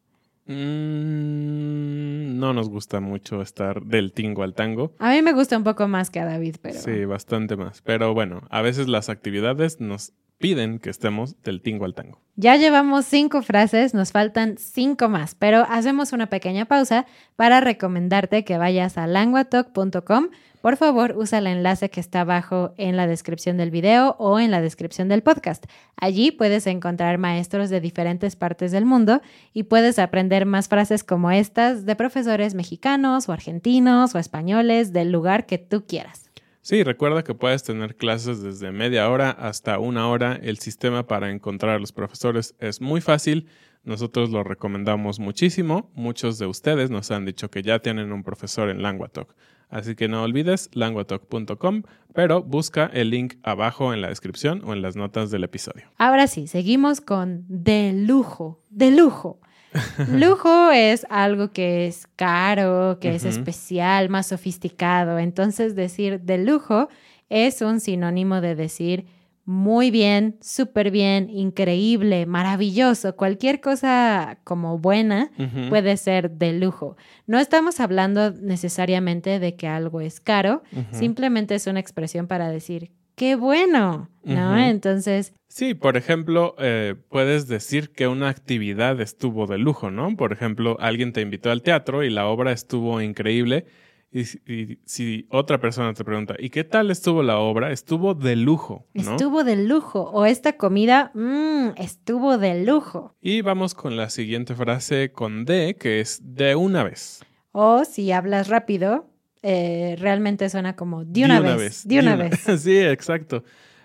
Mm, 0.47 2.39
no 2.39 2.53
nos 2.53 2.69
gusta 2.69 3.01
mucho 3.01 3.41
estar 3.41 3.83
del 3.83 4.13
tingo 4.13 4.43
al 4.43 4.55
tango. 4.55 4.95
A 4.99 5.13
mí 5.13 5.23
me 5.23 5.33
gusta 5.33 5.57
un 5.57 5.65
poco 5.65 5.89
más 5.89 6.11
que 6.11 6.21
a 6.21 6.25
David, 6.25 6.57
pero. 6.61 6.79
Sí, 6.79 7.05
bastante 7.05 7.57
más. 7.57 7.81
Pero 7.83 8.13
bueno, 8.15 8.43
a 8.51 8.63
veces 8.63 8.89
las 8.89 9.09
actividades 9.09 9.81
nos 9.81 10.13
piden 10.39 10.79
que 10.79 10.91
estemos 10.91 11.41
del 11.43 11.63
tingo 11.63 11.85
al 11.85 11.95
tango. 11.95 12.21
Ya 12.37 12.57
llevamos 12.57 13.07
cinco 13.07 13.43
frases, 13.43 13.95
nos 13.95 14.13
faltan 14.13 14.57
cinco 14.59 15.09
más, 15.09 15.35
pero 15.35 15.67
hacemos 15.69 16.13
una 16.13 16.27
pequeña 16.27 16.65
pausa 16.65 17.07
para 17.37 17.61
recomendarte 17.61 18.45
que 18.45 18.59
vayas 18.59 18.99
a 18.99 19.07
languatalk.com 19.07 20.29
por 20.65 20.79
favor 20.79 21.15
usa 21.19 21.41
el 21.41 21.47
enlace 21.47 21.91
que 21.91 22.01
está 22.01 22.23
abajo 22.23 22.73
en 22.79 22.97
la 22.97 23.07
descripción 23.07 23.59
del 23.59 23.71
video 23.71 24.17
o 24.19 24.41
en 24.41 24.51
la 24.51 24.63
descripción 24.63 25.11
del 25.11 25.23
podcast. 25.23 25.67
Allí 25.95 26.31
puedes 26.31 26.67
encontrar 26.67 27.19
maestros 27.19 27.69
de 27.69 27.83
diferentes 27.83 28.35
partes 28.35 28.73
del 28.73 28.87
mundo 28.87 29.21
y 29.53 29.65
puedes 29.65 29.99
aprender 29.99 30.47
más 30.47 30.69
frases 30.69 31.05
como 31.05 31.31
estas 31.31 31.85
de 31.85 31.97
profesores 31.97 32.55
mexicanos 32.55 33.29
o 33.29 33.33
argentinos 33.33 34.15
o 34.15 34.19
españoles 34.19 34.95
del 34.95 35.13
lugar 35.13 35.45
que 35.45 35.59
tú 35.59 35.85
quieras. 35.87 36.24
Sí, 36.65 36.83
recuerda 36.83 37.25
que 37.25 37.35
puedes 37.35 37.63
tener 37.63 37.95
clases 37.95 38.43
desde 38.43 38.73
media 38.73 39.11
hora 39.11 39.31
hasta 39.31 39.79
una 39.79 40.09
hora. 40.09 40.41
El 40.43 40.57
sistema 40.57 41.07
para 41.07 41.31
encontrar 41.31 41.77
a 41.77 41.79
los 41.79 41.93
profesores 41.93 42.55
es 42.59 42.81
muy 42.81 43.03
fácil. 43.03 43.49
Nosotros 43.83 44.31
lo 44.31 44.43
recomendamos 44.45 45.21
muchísimo. 45.21 45.91
Muchos 45.93 46.39
de 46.39 46.47
ustedes 46.47 46.89
nos 46.89 47.11
han 47.11 47.27
dicho 47.27 47.51
que 47.51 47.63
ya 47.63 47.81
tienen 47.81 48.13
un 48.13 48.23
profesor 48.23 48.71
en 48.71 48.81
LanguaTalk. 48.81 49.29
Así 49.69 49.95
que 49.95 50.09
no 50.09 50.23
olvides 50.23 50.71
languatalk.com, 50.73 51.83
pero 52.15 52.43
busca 52.43 52.87
el 52.95 53.11
link 53.11 53.35
abajo 53.43 53.93
en 53.93 54.01
la 54.01 54.09
descripción 54.09 54.63
o 54.65 54.73
en 54.73 54.81
las 54.81 54.97
notas 54.97 55.31
del 55.31 55.45
episodio. 55.45 55.91
Ahora 55.99 56.29
sí, 56.29 56.47
seguimos 56.47 57.03
con 57.03 57.45
de 57.47 57.93
lujo, 57.93 58.63
de 58.71 58.91
lujo. 58.91 59.39
Lujo 60.09 60.71
es 60.71 61.07
algo 61.11 61.51
que 61.53 61.87
es 61.87 62.07
caro, 62.17 62.99
que 63.01 63.15
es 63.15 63.25
especial, 63.25 64.09
más 64.09 64.29
sofisticado. 64.29 65.19
Entonces 65.19 65.75
decir 65.75 66.21
de 66.21 66.39
lujo 66.39 66.89
es 67.29 67.61
un 67.61 67.81
sinónimo 67.81 68.41
de 68.41 68.55
decir 68.55 69.07
muy 69.47 69.91
bien, 69.91 70.39
súper 70.41 70.91
bien, 70.91 71.29
increíble, 71.29 72.25
maravilloso, 72.25 73.15
cualquier 73.15 73.61
cosa 73.61 74.39
como 74.43 74.79
buena 74.79 75.31
puede 75.69 75.99
ser 75.99 76.31
de 76.31 76.55
lujo. 76.55 76.97
No 77.27 77.39
estamos 77.39 77.79
hablando 77.79 78.31
necesariamente 78.31 79.39
de 79.41 79.55
que 79.55 79.69
algo 79.69 80.01
es 80.01 80.21
caro, 80.21 80.63
simplemente 80.93 81.55
es 81.55 81.67
una 81.67 81.81
expresión 81.81 82.27
para 82.27 82.49
decir, 82.49 82.91
qué 83.15 83.37
bueno, 83.37 84.11
¿no? 84.23 84.59
Entonces... 84.59 85.35
Sí, 85.49 85.75
por 85.75 85.97
ejemplo, 85.97 86.57
eh, 86.59 86.97
puedes 87.09 87.47
decir 87.47 87.93
que 87.93 88.09
una 88.09 88.29
actividad 88.29 89.01
estuvo 89.01 89.47
de 89.47 89.59
lujo, 89.59 89.91
¿no? 89.91 90.17
Por 90.17 90.33
ejemplo, 90.33 90.77
alguien 90.81 91.13
te 91.13 91.21
invitó 91.21 91.51
al 91.51 91.63
teatro 91.63 92.03
y 92.03 92.11
la 92.11 92.27
obra 92.27 92.51
estuvo 92.51 93.01
increíble 93.01 93.67
y, 94.15 94.79
si 94.85 95.27
otra 95.29 95.59
persona 95.61 95.93
te 95.93 96.05
pregunta, 96.05 96.37
¿y 96.39 96.51
qué 96.51 96.63
tal 96.63 96.93
estuvo 96.93 97.25
la 97.25 97.39
obra? 97.39 97.73
Estuvo 97.73 98.15
de 98.15 98.37
lujo. 98.37 98.87
Estuvo 98.95 99.43
de 99.43 99.57
lujo. 99.57 100.03
O 100.03 100.25
esta 100.25 100.53
comida, 100.53 101.11
mmm, 101.15 101.71
estuvo 101.77 102.39
de 102.39 102.65
lujo. 102.65 103.17
Y 103.21 103.43
vamos 103.43 103.75
con 103.75 103.97
la 103.97 104.11
siguiente 104.11 104.55
frase 104.55 105.11
con 105.11 105.45
de, 105.45 105.77
que 105.77 105.99
es 105.99 106.21
de 106.23 106.55
una 106.55 106.85
vez. 106.85 107.25
O 107.51 107.85
si 107.85 108.13
hablas 108.13 108.47
rápido, 108.47 109.11
eh, 109.47 109.97
realmente 109.99 110.49
suena 110.49 110.75
como 110.75 111.05
de 111.05 111.27
una, 111.27 111.39
vez, 111.39 111.87
De 111.87 111.99
una, 111.99 112.17
vez. 112.17 112.41
sí, 112.59 112.79
exacto. 112.79 113.45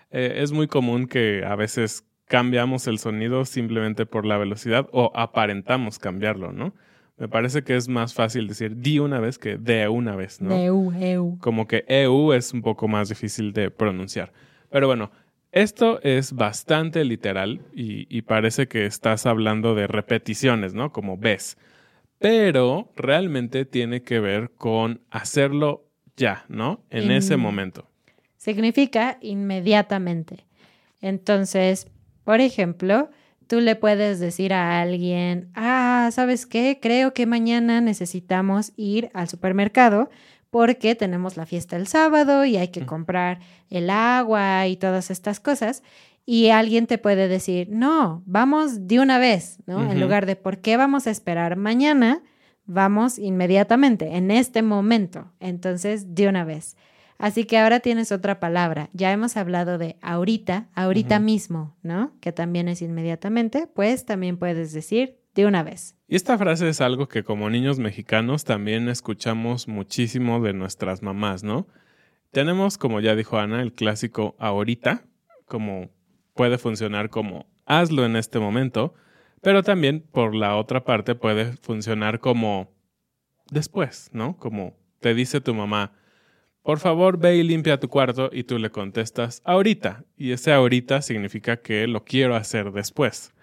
Eh, 0.09 0.35
es 0.37 0.53
muy 0.53 0.67
común 0.67 1.05
que 1.05 1.43
a 1.45 1.57
veces 1.57 2.05
cambiamos 2.29 2.87
el 2.87 2.97
sonido 2.97 3.43
simplemente 3.43 4.05
por 4.05 4.25
la 4.25 4.37
velocidad 4.37 4.87
o 4.93 5.11
aparentamos 5.13 5.99
cambiarlo, 5.99 6.53
¿no? 6.53 6.73
Me 7.17 7.27
parece 7.27 7.63
que 7.63 7.75
es 7.75 7.89
más 7.89 8.13
fácil 8.13 8.47
decir 8.47 8.77
di 8.77 8.99
una 8.99 9.19
vez 9.19 9.37
que 9.37 9.57
de 9.57 9.89
una 9.89 10.15
vez, 10.15 10.39
¿no? 10.39 10.55
EU, 10.55 10.93
EU. 10.93 11.37
Como 11.39 11.67
que 11.67 11.83
EU 11.89 12.31
es 12.31 12.53
un 12.53 12.61
poco 12.61 12.87
más 12.87 13.09
difícil 13.09 13.51
de 13.51 13.69
pronunciar. 13.69 14.31
Pero 14.69 14.87
bueno, 14.87 15.11
esto 15.51 15.99
es 16.03 16.31
bastante 16.31 17.03
literal 17.03 17.59
y, 17.73 18.21
parece 18.21 18.69
que 18.69 18.85
estás 18.85 19.25
hablando 19.25 19.75
de 19.75 19.87
repeticiones, 19.87 20.73
¿no? 20.73 20.93
Como 20.93 21.17
ves. 21.17 21.57
Pero 22.19 22.91
realmente 22.95 23.65
tiene 23.65 24.03
que 24.03 24.19
ver 24.19 24.51
con 24.51 25.01
hacerlo 25.09 25.85
ya, 26.15 26.45
¿no? 26.49 26.83
En 26.89 27.11
ese 27.11 27.37
momento. 27.37 27.89
Significa 28.37 29.17
inmediatamente. 29.21 30.45
Entonces, 31.01 31.87
por 32.25 32.41
ejemplo, 32.41 33.09
tú 33.47 33.61
le 33.61 33.75
puedes 33.75 34.19
decir 34.19 34.53
a 34.53 34.81
alguien, 34.81 35.49
ah, 35.55 36.09
¿sabes 36.11 36.45
qué? 36.45 36.79
Creo 36.81 37.13
que 37.13 37.25
mañana 37.25 37.81
necesitamos 37.81 38.73
ir 38.75 39.09
al 39.13 39.27
supermercado 39.27 40.09
porque 40.49 40.95
tenemos 40.95 41.37
la 41.37 41.45
fiesta 41.45 41.75
el 41.75 41.87
sábado 41.87 42.43
y 42.43 42.57
hay 42.57 42.69
que 42.69 42.85
comprar 42.85 43.39
el 43.69 43.89
agua 43.89 44.67
y 44.67 44.77
todas 44.77 45.11
estas 45.11 45.39
cosas. 45.39 45.83
Y 46.31 46.51
alguien 46.51 46.85
te 46.85 46.99
puede 46.99 47.27
decir, 47.27 47.69
no, 47.71 48.21
vamos 48.27 48.85
de 48.87 48.99
una 48.99 49.17
vez, 49.17 49.57
¿no? 49.65 49.91
En 49.91 49.99
lugar 49.99 50.27
de, 50.27 50.35
¿por 50.35 50.59
qué 50.59 50.77
vamos 50.77 51.07
a 51.07 51.09
esperar 51.09 51.55
mañana? 51.55 52.21
Vamos 52.65 53.17
inmediatamente, 53.17 54.15
en 54.15 54.29
este 54.29 54.61
momento. 54.61 55.33
Entonces, 55.39 56.13
de 56.13 56.27
una 56.27 56.45
vez. 56.45 56.77
Así 57.17 57.45
que 57.45 57.57
ahora 57.57 57.79
tienes 57.79 58.11
otra 58.11 58.39
palabra. 58.39 58.91
Ya 58.93 59.11
hemos 59.11 59.37
hablado 59.37 59.79
de 59.79 59.97
ahorita, 60.03 60.69
ahorita 60.75 61.19
mismo, 61.19 61.75
¿no? 61.81 62.13
Que 62.21 62.31
también 62.31 62.67
es 62.67 62.83
inmediatamente, 62.83 63.65
pues 63.65 64.05
también 64.05 64.37
puedes 64.37 64.71
decir 64.71 65.17
de 65.33 65.47
una 65.47 65.63
vez. 65.63 65.95
Y 66.07 66.15
esta 66.15 66.37
frase 66.37 66.69
es 66.69 66.79
algo 66.79 67.07
que 67.07 67.23
como 67.23 67.49
niños 67.49 67.79
mexicanos 67.79 68.43
también 68.43 68.87
escuchamos 68.87 69.67
muchísimo 69.67 70.39
de 70.41 70.53
nuestras 70.53 71.01
mamás, 71.01 71.43
¿no? 71.43 71.65
Tenemos, 72.29 72.77
como 72.77 72.99
ya 72.99 73.15
dijo 73.15 73.39
Ana, 73.39 73.63
el 73.63 73.73
clásico 73.73 74.35
ahorita, 74.37 75.05
como 75.47 75.89
puede 76.39 76.57
funcionar 76.57 77.09
como 77.09 77.47
hazlo 77.65 78.05
en 78.05 78.15
este 78.15 78.39
momento, 78.39 78.93
pero 79.41 79.61
también 79.61 80.05
por 80.09 80.33
la 80.33 80.55
otra 80.55 80.85
parte 80.85 81.13
puede 81.13 81.57
funcionar 81.57 82.21
como 82.21 82.71
después, 83.51 84.09
¿no? 84.13 84.37
Como 84.37 84.77
te 85.01 85.13
dice 85.13 85.41
tu 85.41 85.53
mamá, 85.53 85.91
por 86.63 86.79
favor 86.79 87.19
ve 87.19 87.35
y 87.35 87.43
limpia 87.43 87.77
tu 87.77 87.89
cuarto 87.89 88.29
y 88.31 88.45
tú 88.45 88.57
le 88.57 88.69
contestas 88.69 89.41
ahorita. 89.43 90.05
Y 90.15 90.31
ese 90.31 90.53
ahorita 90.53 91.01
significa 91.01 91.57
que 91.57 91.87
lo 91.87 92.05
quiero 92.05 92.37
hacer 92.37 92.71
después. 92.71 93.33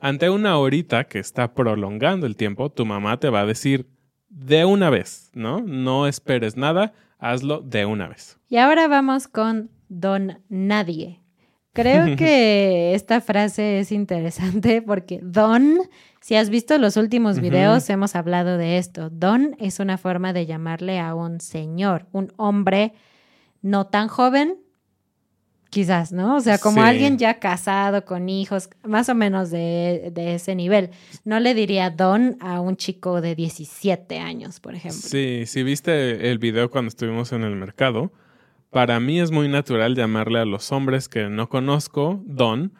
Ante 0.00 0.30
una 0.30 0.52
ahorita 0.52 1.08
que 1.08 1.18
está 1.18 1.52
prolongando 1.52 2.28
el 2.28 2.36
tiempo, 2.36 2.70
tu 2.70 2.86
mamá 2.86 3.18
te 3.18 3.28
va 3.28 3.40
a 3.40 3.46
decir 3.46 3.88
de 4.28 4.64
una 4.64 4.88
vez, 4.88 5.32
¿no? 5.34 5.62
No 5.62 6.06
esperes 6.06 6.56
nada, 6.56 6.94
hazlo 7.18 7.60
de 7.60 7.86
una 7.86 8.06
vez. 8.06 8.38
Y 8.48 8.58
ahora 8.58 8.86
vamos 8.86 9.26
con 9.26 9.68
don 9.88 10.44
nadie. 10.48 11.25
Creo 11.76 12.16
que 12.16 12.94
esta 12.94 13.20
frase 13.20 13.78
es 13.80 13.92
interesante 13.92 14.82
porque 14.86 15.20
don, 15.22 15.78
si 16.20 16.34
has 16.34 16.50
visto 16.50 16.76
los 16.78 16.96
últimos 16.96 17.40
videos, 17.40 17.88
hemos 17.90 18.16
hablado 18.16 18.58
de 18.58 18.78
esto. 18.78 19.10
Don 19.10 19.54
es 19.60 19.78
una 19.78 19.98
forma 19.98 20.32
de 20.32 20.46
llamarle 20.46 20.98
a 20.98 21.14
un 21.14 21.40
señor, 21.40 22.06
un 22.12 22.32
hombre 22.36 22.92
no 23.62 23.86
tan 23.86 24.08
joven, 24.08 24.56
quizás, 25.70 26.12
¿no? 26.12 26.36
O 26.36 26.40
sea, 26.40 26.58
como 26.58 26.80
Sí. 26.80 26.88
alguien 26.88 27.18
ya 27.18 27.38
casado 27.38 28.04
con 28.04 28.28
hijos, 28.28 28.70
más 28.84 29.08
o 29.08 29.14
menos 29.14 29.50
de, 29.50 30.10
de 30.14 30.34
ese 30.36 30.54
nivel. 30.54 30.90
No 31.24 31.40
le 31.40 31.54
diría 31.54 31.90
don 31.90 32.36
a 32.40 32.60
un 32.60 32.76
chico 32.76 33.20
de 33.20 33.34
17 33.34 34.18
años, 34.18 34.60
por 34.60 34.74
ejemplo. 34.74 35.00
Sí, 35.00 35.42
si 35.46 35.62
viste 35.62 36.30
el 36.30 36.38
video 36.38 36.70
cuando 36.70 36.88
estuvimos 36.88 37.32
en 37.32 37.42
el 37.42 37.56
mercado, 37.56 38.12
para 38.76 39.00
mí 39.00 39.20
es 39.20 39.30
muy 39.30 39.48
natural 39.48 39.94
llamarle 39.94 40.38
a 40.38 40.44
los 40.44 40.70
hombres 40.70 41.08
que 41.08 41.30
no 41.30 41.48
conozco 41.48 42.22
don, 42.26 42.74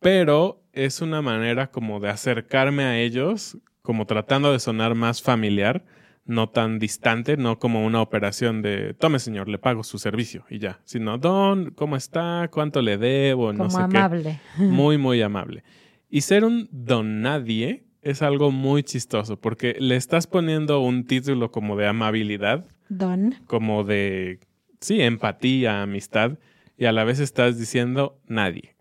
pero 0.00 0.64
es 0.72 1.02
una 1.02 1.22
manera 1.22 1.70
como 1.70 2.00
de 2.00 2.08
acercarme 2.08 2.82
a 2.82 2.98
ellos, 2.98 3.56
como 3.80 4.06
tratando 4.06 4.50
de 4.50 4.58
sonar 4.58 4.96
más 4.96 5.22
familiar, 5.22 5.84
no 6.24 6.48
tan 6.48 6.80
distante, 6.80 7.36
no 7.36 7.60
como 7.60 7.86
una 7.86 8.02
operación 8.02 8.60
de, 8.60 8.92
tome 8.94 9.20
señor, 9.20 9.48
le 9.48 9.58
pago 9.58 9.84
su 9.84 10.00
servicio 10.00 10.46
y 10.50 10.58
ya, 10.58 10.80
sino 10.82 11.16
don, 11.16 11.70
¿cómo 11.70 11.94
está? 11.94 12.48
¿Cuánto 12.50 12.82
le 12.82 12.98
debo? 12.98 13.52
No 13.52 13.68
como 13.68 13.70
sé 13.70 13.76
qué 13.88 13.98
amable. 13.98 14.40
muy, 14.58 14.98
muy 14.98 15.22
amable. 15.22 15.62
Y 16.10 16.22
ser 16.22 16.44
un 16.44 16.68
don 16.72 17.22
nadie 17.22 17.84
es 18.02 18.20
algo 18.20 18.50
muy 18.50 18.82
chistoso 18.82 19.40
porque 19.40 19.76
le 19.78 19.94
estás 19.94 20.26
poniendo 20.26 20.80
un 20.80 21.04
título 21.04 21.52
como 21.52 21.76
de 21.76 21.86
amabilidad, 21.86 22.66
Don. 22.88 23.36
como 23.46 23.84
de, 23.84 24.40
sí, 24.84 25.00
empatía, 25.00 25.82
amistad, 25.82 26.38
y 26.76 26.84
a 26.84 26.92
la 26.92 27.04
vez 27.04 27.20
estás 27.20 27.58
diciendo 27.58 28.20
nadie. 28.26 28.76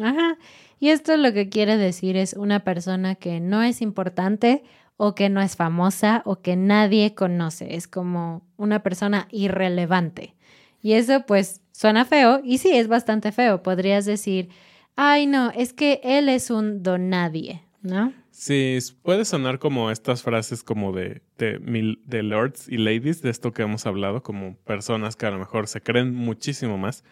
Ajá. 0.00 0.38
Y 0.78 0.88
esto 0.88 1.16
lo 1.16 1.32
que 1.32 1.48
quiere 1.48 1.76
decir 1.76 2.16
es 2.16 2.32
una 2.32 2.60
persona 2.60 3.14
que 3.14 3.38
no 3.40 3.62
es 3.62 3.82
importante 3.82 4.64
o 4.96 5.14
que 5.14 5.28
no 5.28 5.40
es 5.40 5.56
famosa 5.56 6.22
o 6.24 6.40
que 6.40 6.56
nadie 6.56 7.14
conoce. 7.14 7.76
Es 7.76 7.86
como 7.86 8.42
una 8.56 8.82
persona 8.82 9.28
irrelevante. 9.30 10.34
Y 10.80 10.94
eso 10.94 11.24
pues 11.26 11.60
suena 11.72 12.04
feo 12.04 12.40
y 12.42 12.58
sí, 12.58 12.70
es 12.72 12.88
bastante 12.88 13.30
feo. 13.30 13.62
Podrías 13.62 14.06
decir, 14.06 14.48
ay 14.96 15.26
no, 15.26 15.50
es 15.50 15.72
que 15.72 16.00
él 16.02 16.28
es 16.28 16.50
un 16.50 16.82
don 16.82 17.10
nadie, 17.10 17.62
¿no? 17.82 18.12
Sí, 18.32 18.78
puede 19.02 19.26
sonar 19.26 19.58
como 19.58 19.90
estas 19.90 20.22
frases 20.22 20.64
como 20.64 20.92
de, 20.92 21.20
de, 21.36 22.22
lords 22.22 22.66
y 22.66 22.78
ladies, 22.78 23.20
de 23.20 23.28
esto 23.28 23.52
que 23.52 23.62
hemos 23.62 23.86
hablado, 23.86 24.22
como 24.22 24.56
personas 24.64 25.16
que 25.16 25.26
a 25.26 25.30
lo 25.30 25.38
mejor 25.38 25.68
se 25.68 25.82
creen 25.82 26.14
muchísimo 26.14 26.78
más. 26.78 27.04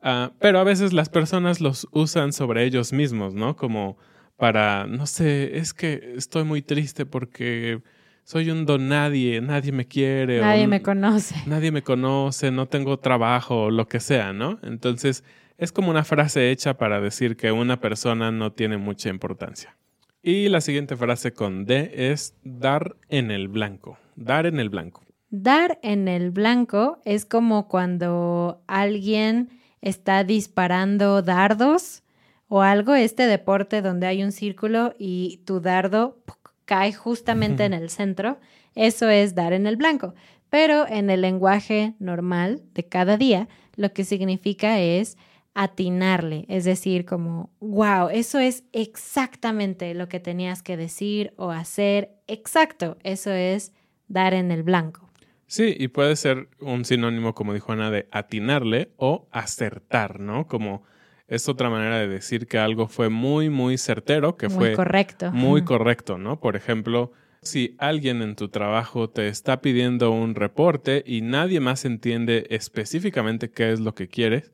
Ah, 0.00 0.30
pero 0.38 0.60
a 0.60 0.64
veces 0.64 0.92
las 0.92 1.08
personas 1.08 1.60
los 1.60 1.88
usan 1.90 2.32
sobre 2.32 2.64
ellos 2.64 2.92
mismos, 2.92 3.34
¿no? 3.34 3.56
Como 3.56 3.98
para, 4.36 4.86
no 4.86 5.06
sé, 5.06 5.58
es 5.58 5.74
que 5.74 6.14
estoy 6.16 6.44
muy 6.44 6.62
triste 6.62 7.04
porque 7.04 7.82
soy 8.22 8.50
un 8.52 8.64
don 8.64 8.88
nadie, 8.88 9.40
nadie 9.40 9.72
me 9.72 9.88
quiere. 9.88 10.40
Nadie 10.40 10.68
me 10.68 10.82
conoce. 10.82 11.34
nadie 11.46 11.72
me 11.72 11.82
conoce, 11.82 12.52
no 12.52 12.66
tengo 12.66 13.00
trabajo, 13.00 13.64
o 13.64 13.70
lo 13.72 13.88
que 13.88 13.98
sea, 13.98 14.32
¿no? 14.32 14.60
Entonces, 14.62 15.24
es 15.56 15.72
como 15.72 15.90
una 15.90 16.04
frase 16.04 16.52
hecha 16.52 16.78
para 16.78 17.00
decir 17.00 17.36
que 17.36 17.50
una 17.50 17.80
persona 17.80 18.30
no 18.30 18.52
tiene 18.52 18.76
mucha 18.76 19.08
importancia. 19.08 19.76
Y 20.30 20.50
la 20.50 20.60
siguiente 20.60 20.94
frase 20.94 21.32
con 21.32 21.64
D 21.64 21.90
es 22.12 22.34
dar 22.44 22.96
en 23.08 23.30
el 23.30 23.48
blanco. 23.48 23.96
Dar 24.14 24.44
en 24.44 24.60
el 24.60 24.68
blanco. 24.68 25.00
Dar 25.30 25.78
en 25.82 26.06
el 26.06 26.32
blanco 26.32 27.00
es 27.06 27.24
como 27.24 27.66
cuando 27.66 28.60
alguien 28.66 29.48
está 29.80 30.24
disparando 30.24 31.22
dardos 31.22 32.02
o 32.46 32.60
algo, 32.60 32.94
este 32.94 33.26
deporte 33.26 33.80
donde 33.80 34.06
hay 34.06 34.22
un 34.22 34.32
círculo 34.32 34.92
y 34.98 35.40
tu 35.46 35.60
dardo 35.60 36.18
cae 36.66 36.92
justamente 36.92 37.64
en 37.64 37.72
el 37.72 37.88
centro. 37.88 38.38
Eso 38.74 39.08
es 39.08 39.34
dar 39.34 39.54
en 39.54 39.66
el 39.66 39.76
blanco. 39.78 40.14
Pero 40.50 40.86
en 40.86 41.08
el 41.08 41.22
lenguaje 41.22 41.94
normal 42.00 42.60
de 42.74 42.84
cada 42.84 43.16
día, 43.16 43.48
lo 43.76 43.94
que 43.94 44.04
significa 44.04 44.78
es 44.78 45.16
atinarle, 45.60 46.44
es 46.46 46.64
decir, 46.64 47.04
como, 47.04 47.50
wow, 47.58 48.10
eso 48.10 48.38
es 48.38 48.62
exactamente 48.72 49.92
lo 49.92 50.08
que 50.08 50.20
tenías 50.20 50.62
que 50.62 50.76
decir 50.76 51.32
o 51.36 51.50
hacer. 51.50 52.12
Exacto, 52.28 52.96
eso 53.02 53.32
es 53.32 53.72
dar 54.06 54.34
en 54.34 54.52
el 54.52 54.62
blanco. 54.62 55.10
Sí, 55.48 55.74
y 55.76 55.88
puede 55.88 56.14
ser 56.14 56.48
un 56.60 56.84
sinónimo, 56.84 57.34
como 57.34 57.54
dijo 57.54 57.72
Ana, 57.72 57.90
de 57.90 58.06
atinarle 58.12 58.92
o 58.98 59.26
acertar, 59.32 60.20
¿no? 60.20 60.46
Como 60.46 60.84
es 61.26 61.48
otra 61.48 61.70
manera 61.70 61.98
de 61.98 62.06
decir 62.06 62.46
que 62.46 62.58
algo 62.58 62.86
fue 62.86 63.08
muy, 63.08 63.50
muy 63.50 63.78
certero, 63.78 64.36
que 64.36 64.46
Muy 64.48 64.56
fue 64.56 64.72
correcto. 64.74 65.32
muy 65.32 65.64
correcto, 65.64 66.18
¿no? 66.18 66.38
Por 66.38 66.54
ejemplo, 66.54 67.10
si 67.42 67.74
alguien 67.78 68.22
en 68.22 68.36
tu 68.36 68.48
trabajo 68.48 69.10
te 69.10 69.26
está 69.26 69.60
pidiendo 69.60 70.12
un 70.12 70.36
reporte 70.36 71.02
y 71.04 71.20
nadie 71.22 71.58
más 71.58 71.84
entiende 71.84 72.46
específicamente 72.50 73.50
qué 73.50 73.72
es 73.72 73.80
lo 73.80 73.96
que 73.96 74.06
quieres, 74.06 74.52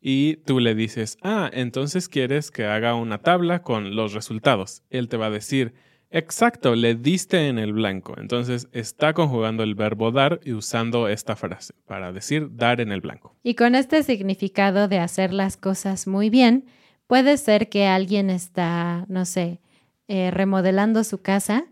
y 0.00 0.36
tú 0.36 0.60
le 0.60 0.74
dices, 0.74 1.18
ah, 1.22 1.50
entonces 1.52 2.08
quieres 2.08 2.50
que 2.50 2.64
haga 2.64 2.94
una 2.94 3.18
tabla 3.18 3.62
con 3.62 3.94
los 3.94 4.14
resultados. 4.14 4.82
Él 4.90 5.08
te 5.08 5.16
va 5.16 5.26
a 5.26 5.30
decir, 5.30 5.74
exacto, 6.10 6.74
le 6.74 6.94
diste 6.94 7.48
en 7.48 7.58
el 7.58 7.72
blanco. 7.72 8.14
Entonces 8.18 8.68
está 8.72 9.12
conjugando 9.12 9.62
el 9.62 9.74
verbo 9.74 10.10
dar 10.10 10.40
y 10.44 10.52
usando 10.52 11.08
esta 11.08 11.36
frase 11.36 11.74
para 11.86 12.12
decir 12.12 12.48
dar 12.56 12.80
en 12.80 12.92
el 12.92 13.00
blanco. 13.00 13.36
Y 13.42 13.54
con 13.54 13.74
este 13.74 14.02
significado 14.02 14.88
de 14.88 14.98
hacer 14.98 15.32
las 15.32 15.56
cosas 15.56 16.06
muy 16.06 16.30
bien, 16.30 16.64
puede 17.06 17.36
ser 17.36 17.68
que 17.68 17.86
alguien 17.86 18.30
está, 18.30 19.04
no 19.08 19.24
sé, 19.24 19.60
eh, 20.08 20.32
remodelando 20.32 21.04
su 21.04 21.22
casa 21.22 21.66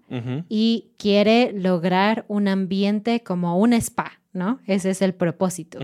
y 0.49 0.93
quiere 0.97 1.53
lograr 1.53 2.25
un 2.29 2.47
ambiente 2.47 3.25
como 3.25 3.59
un 3.59 3.73
spa, 3.73 4.21
¿no? 4.39 4.61
Ese 4.67 4.91
es 4.91 5.03
el 5.03 5.13
propósito. 5.15 5.79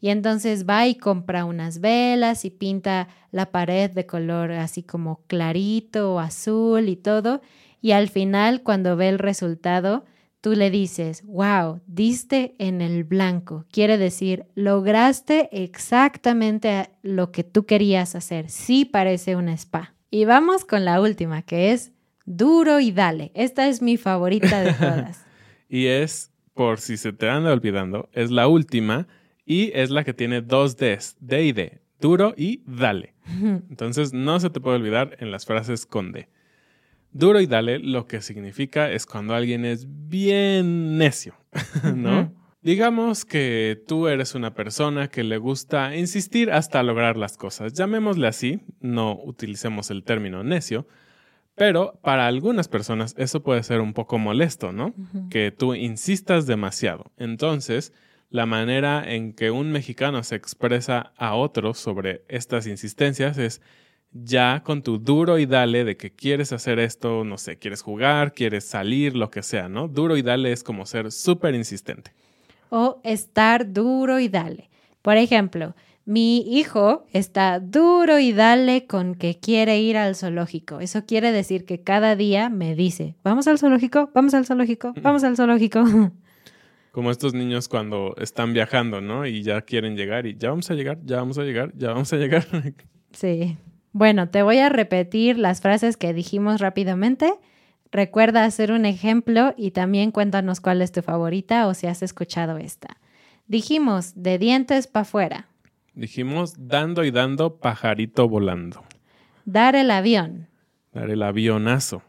Y 0.00 0.10
entonces 0.10 0.68
va 0.68 0.86
y 0.86 0.96
compra 0.96 1.44
unas 1.44 1.80
velas 1.80 2.44
y 2.44 2.50
pinta 2.50 3.08
la 3.30 3.50
pared 3.50 3.90
de 3.90 4.04
color 4.04 4.52
así 4.52 4.82
como 4.82 5.22
clarito 5.26 6.14
o 6.14 6.18
azul 6.18 6.88
y 6.88 6.96
todo. 6.96 7.40
Y 7.80 7.92
al 7.92 8.08
final, 8.08 8.62
cuando 8.62 8.96
ve 8.96 9.08
el 9.08 9.18
resultado, 9.18 10.04
tú 10.40 10.52
le 10.52 10.70
dices, 10.70 11.22
wow, 11.24 11.80
diste 11.86 12.54
en 12.58 12.80
el 12.80 13.04
blanco. 13.04 13.66
Quiere 13.70 13.98
decir, 13.98 14.46
lograste 14.54 15.48
exactamente 15.52 16.90
lo 17.02 17.30
que 17.30 17.44
tú 17.44 17.64
querías 17.66 18.14
hacer. 18.14 18.50
Sí 18.50 18.84
parece 18.84 19.36
un 19.36 19.48
spa. 19.48 19.94
Y 20.10 20.24
vamos 20.24 20.64
con 20.64 20.84
la 20.84 21.00
última, 21.00 21.42
que 21.42 21.72
es 21.72 21.92
duro 22.24 22.80
y 22.80 22.90
dale. 22.90 23.32
Esta 23.34 23.68
es 23.68 23.82
mi 23.82 23.96
favorita 23.96 24.60
de 24.60 24.72
todas. 24.78 25.24
Y 25.68 25.86
es, 25.86 26.29
por 26.60 26.78
si 26.78 26.98
se 26.98 27.14
te 27.14 27.26
anda 27.26 27.54
olvidando, 27.54 28.10
es 28.12 28.30
la 28.30 28.46
última 28.46 29.08
y 29.46 29.72
es 29.72 29.88
la 29.88 30.04
que 30.04 30.12
tiene 30.12 30.42
dos 30.42 30.76
Ds, 30.76 31.16
D 31.18 31.42
y 31.44 31.52
D, 31.52 31.80
duro 31.98 32.34
y 32.36 32.62
dale. 32.66 33.14
Entonces 33.70 34.12
no 34.12 34.38
se 34.40 34.50
te 34.50 34.60
puede 34.60 34.76
olvidar 34.76 35.16
en 35.20 35.30
las 35.30 35.46
frases 35.46 35.86
con 35.86 36.12
D. 36.12 36.28
Duro 37.12 37.40
y 37.40 37.46
dale 37.46 37.78
lo 37.78 38.06
que 38.06 38.20
significa 38.20 38.90
es 38.90 39.06
cuando 39.06 39.34
alguien 39.34 39.64
es 39.64 39.86
bien 39.88 40.98
necio, 40.98 41.34
¿no? 41.96 42.30
Digamos 42.60 43.24
que 43.24 43.82
tú 43.88 44.08
eres 44.08 44.34
una 44.34 44.52
persona 44.52 45.08
que 45.08 45.24
le 45.24 45.38
gusta 45.38 45.96
insistir 45.96 46.52
hasta 46.52 46.82
lograr 46.82 47.16
las 47.16 47.38
cosas. 47.38 47.72
Llamémosle 47.72 48.26
así, 48.26 48.60
no 48.80 49.18
utilicemos 49.18 49.90
el 49.90 50.04
término 50.04 50.44
necio, 50.44 50.86
pero 51.60 52.00
para 52.00 52.26
algunas 52.26 52.68
personas 52.68 53.14
eso 53.18 53.42
puede 53.42 53.62
ser 53.62 53.82
un 53.82 53.92
poco 53.92 54.16
molesto, 54.16 54.72
¿no? 54.72 54.94
Que 55.28 55.50
tú 55.50 55.74
insistas 55.74 56.46
demasiado. 56.46 57.12
Entonces, 57.18 57.92
la 58.30 58.46
manera 58.46 59.04
en 59.06 59.34
que 59.34 59.50
un 59.50 59.70
mexicano 59.70 60.22
se 60.22 60.36
expresa 60.36 61.12
a 61.18 61.34
otros 61.34 61.76
sobre 61.78 62.24
estas 62.28 62.66
insistencias 62.66 63.36
es 63.36 63.60
ya 64.10 64.62
con 64.64 64.82
tu 64.82 64.96
duro 64.96 65.38
y 65.38 65.44
dale 65.44 65.84
de 65.84 65.98
que 65.98 66.10
quieres 66.10 66.50
hacer 66.54 66.78
esto, 66.78 67.24
no 67.24 67.36
sé, 67.36 67.58
quieres 67.58 67.82
jugar, 67.82 68.32
quieres 68.32 68.64
salir, 68.64 69.14
lo 69.14 69.30
que 69.30 69.42
sea, 69.42 69.68
¿no? 69.68 69.86
Duro 69.86 70.16
y 70.16 70.22
dale 70.22 70.52
es 70.52 70.64
como 70.64 70.86
ser 70.86 71.12
súper 71.12 71.54
insistente. 71.54 72.12
O 72.70 73.02
estar 73.04 73.70
duro 73.70 74.18
y 74.18 74.30
dale. 74.30 74.70
Por 75.02 75.18
ejemplo, 75.18 75.74
mi 76.04 76.38
hijo 76.38 77.06
está 77.12 77.60
duro 77.60 78.18
y 78.18 78.32
dale 78.32 78.86
con 78.86 79.14
que 79.14 79.38
quiere 79.38 79.80
ir 79.80 79.96
al 79.96 80.16
zoológico. 80.16 80.80
Eso 80.80 81.04
quiere 81.06 81.30
decir 81.32 81.64
que 81.64 81.82
cada 81.82 82.16
día 82.16 82.48
me 82.48 82.74
dice, 82.74 83.14
vamos 83.22 83.46
al 83.46 83.58
zoológico, 83.58 84.10
vamos 84.14 84.34
al 84.34 84.46
zoológico, 84.46 84.94
vamos 85.02 85.24
al 85.24 85.36
zoológico. 85.36 85.84
Como 86.92 87.10
estos 87.12 87.34
niños 87.34 87.68
cuando 87.68 88.16
están 88.16 88.52
viajando, 88.52 89.00
¿no? 89.00 89.24
Y 89.24 89.42
ya 89.42 89.60
quieren 89.60 89.96
llegar 89.96 90.26
y 90.26 90.36
ya 90.36 90.50
vamos 90.50 90.70
a 90.70 90.74
llegar, 90.74 90.98
ya 91.04 91.18
vamos 91.18 91.38
a 91.38 91.44
llegar, 91.44 91.72
ya 91.76 91.90
vamos 91.90 92.12
a 92.12 92.16
llegar. 92.16 92.46
Sí. 93.12 93.56
Bueno, 93.90 94.28
te 94.28 94.44
voy 94.44 94.58
a 94.58 94.68
repetir 94.68 95.36
las 95.36 95.60
frases 95.60 95.96
que 95.96 96.14
dijimos 96.14 96.60
rápidamente. 96.60 97.34
Recuerda 97.90 98.44
hacer 98.44 98.70
un 98.70 98.86
ejemplo 98.86 99.52
y 99.56 99.72
también 99.72 100.12
cuéntanos 100.12 100.60
cuál 100.60 100.80
es 100.80 100.92
tu 100.92 101.02
favorita 101.02 101.66
o 101.66 101.74
si 101.74 101.88
has 101.88 102.04
escuchado 102.04 102.56
esta. 102.58 102.98
Dijimos 103.48 104.12
de 104.14 104.38
dientes 104.38 104.86
para 104.86 105.02
afuera. 105.02 105.49
Dijimos 106.00 106.54
dando 106.56 107.04
y 107.04 107.10
dando 107.10 107.56
pajarito 107.56 108.26
volando. 108.26 108.82
Dar 109.44 109.76
el 109.76 109.90
avión. 109.90 110.48
Dar 110.94 111.10
el 111.10 111.22
avionazo. 111.22 112.02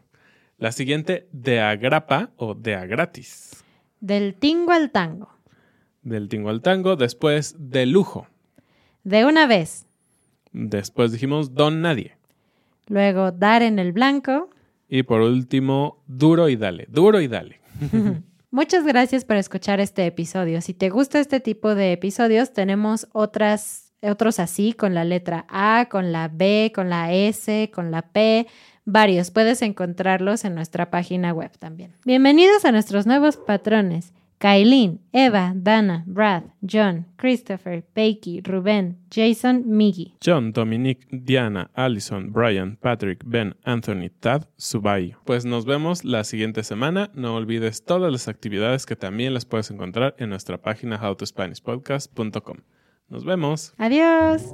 La 0.57 0.71
siguiente, 0.71 1.27
de 1.33 1.59
agrapa 1.59 2.29
o 2.37 2.53
de 2.53 2.75
a 2.75 2.85
gratis. 2.85 3.65
Del 3.99 4.35
tingo 4.35 4.71
al 4.71 4.91
tango. 4.91 5.27
Del 6.03 6.29
tingo 6.29 6.51
al 6.51 6.61
tango. 6.61 6.95
Después, 6.95 7.53
de 7.59 7.85
lujo. 7.85 8.27
De 9.03 9.25
una 9.25 9.45
vez. 9.45 9.85
Después 10.53 11.11
dijimos 11.11 11.53
don 11.53 11.81
nadie. 11.81 12.15
Luego 12.87 13.33
dar 13.33 13.61
en 13.61 13.77
el 13.77 13.91
blanco. 13.91 14.51
Y 14.87 15.03
por 15.03 15.19
último, 15.19 16.01
duro 16.07 16.47
y 16.47 16.55
dale. 16.55 16.85
Duro 16.89 17.19
y 17.19 17.27
dale. 17.27 17.59
Muchas 18.53 18.83
gracias 18.83 19.23
por 19.23 19.37
escuchar 19.37 19.79
este 19.79 20.05
episodio. 20.05 20.59
Si 20.59 20.73
te 20.73 20.89
gusta 20.89 21.21
este 21.21 21.39
tipo 21.39 21.73
de 21.73 21.93
episodios, 21.93 22.51
tenemos 22.51 23.07
otras, 23.13 23.80
otros 24.01 24.39
así 24.39 24.73
con 24.73 24.93
la 24.93 25.03
letra 25.03 25.45
A, 25.49 25.87
con 25.89 26.11
la 26.11 26.27
B, 26.27 26.71
con 26.73 26.89
la 26.89 27.13
S, 27.13 27.69
con 27.73 27.91
la 27.91 28.01
P, 28.01 28.47
varios. 28.85 29.31
Puedes 29.31 29.61
encontrarlos 29.61 30.45
en 30.45 30.55
nuestra 30.55 30.89
página 30.89 31.33
web 31.33 31.51
también. 31.59 31.93
Bienvenidos 32.05 32.65
a 32.65 32.71
nuestros 32.71 33.05
nuevos 33.05 33.37
patrones. 33.37 34.13
Kailin, 34.41 35.01
Eva, 35.11 35.53
Dana, 35.55 36.03
Brad, 36.07 36.45
John, 36.67 37.05
Christopher, 37.15 37.85
Becky, 37.93 38.41
Rubén, 38.41 38.97
Jason, 39.11 39.65
Miggy. 39.67 40.15
John, 40.19 40.51
Dominic, 40.51 41.07
Diana, 41.11 41.69
Allison, 41.75 42.33
Brian, 42.33 42.75
Patrick, 42.77 43.21
Ben, 43.23 43.55
Anthony, 43.63 44.09
Tad, 44.19 44.45
Subai. 44.57 45.13
Pues 45.25 45.45
nos 45.45 45.65
vemos 45.65 46.03
la 46.03 46.23
siguiente 46.23 46.63
semana. 46.63 47.11
No 47.13 47.35
olvides 47.35 47.85
todas 47.85 48.11
las 48.11 48.27
actividades 48.27 48.87
que 48.87 48.95
también 48.95 49.35
las 49.35 49.45
puedes 49.45 49.69
encontrar 49.69 50.15
en 50.17 50.31
nuestra 50.31 50.59
página 50.59 50.97
howtospanishpodcast.com. 50.97 52.57
Nos 53.11 53.25
vemos. 53.25 53.73
Adiós. 53.77 54.53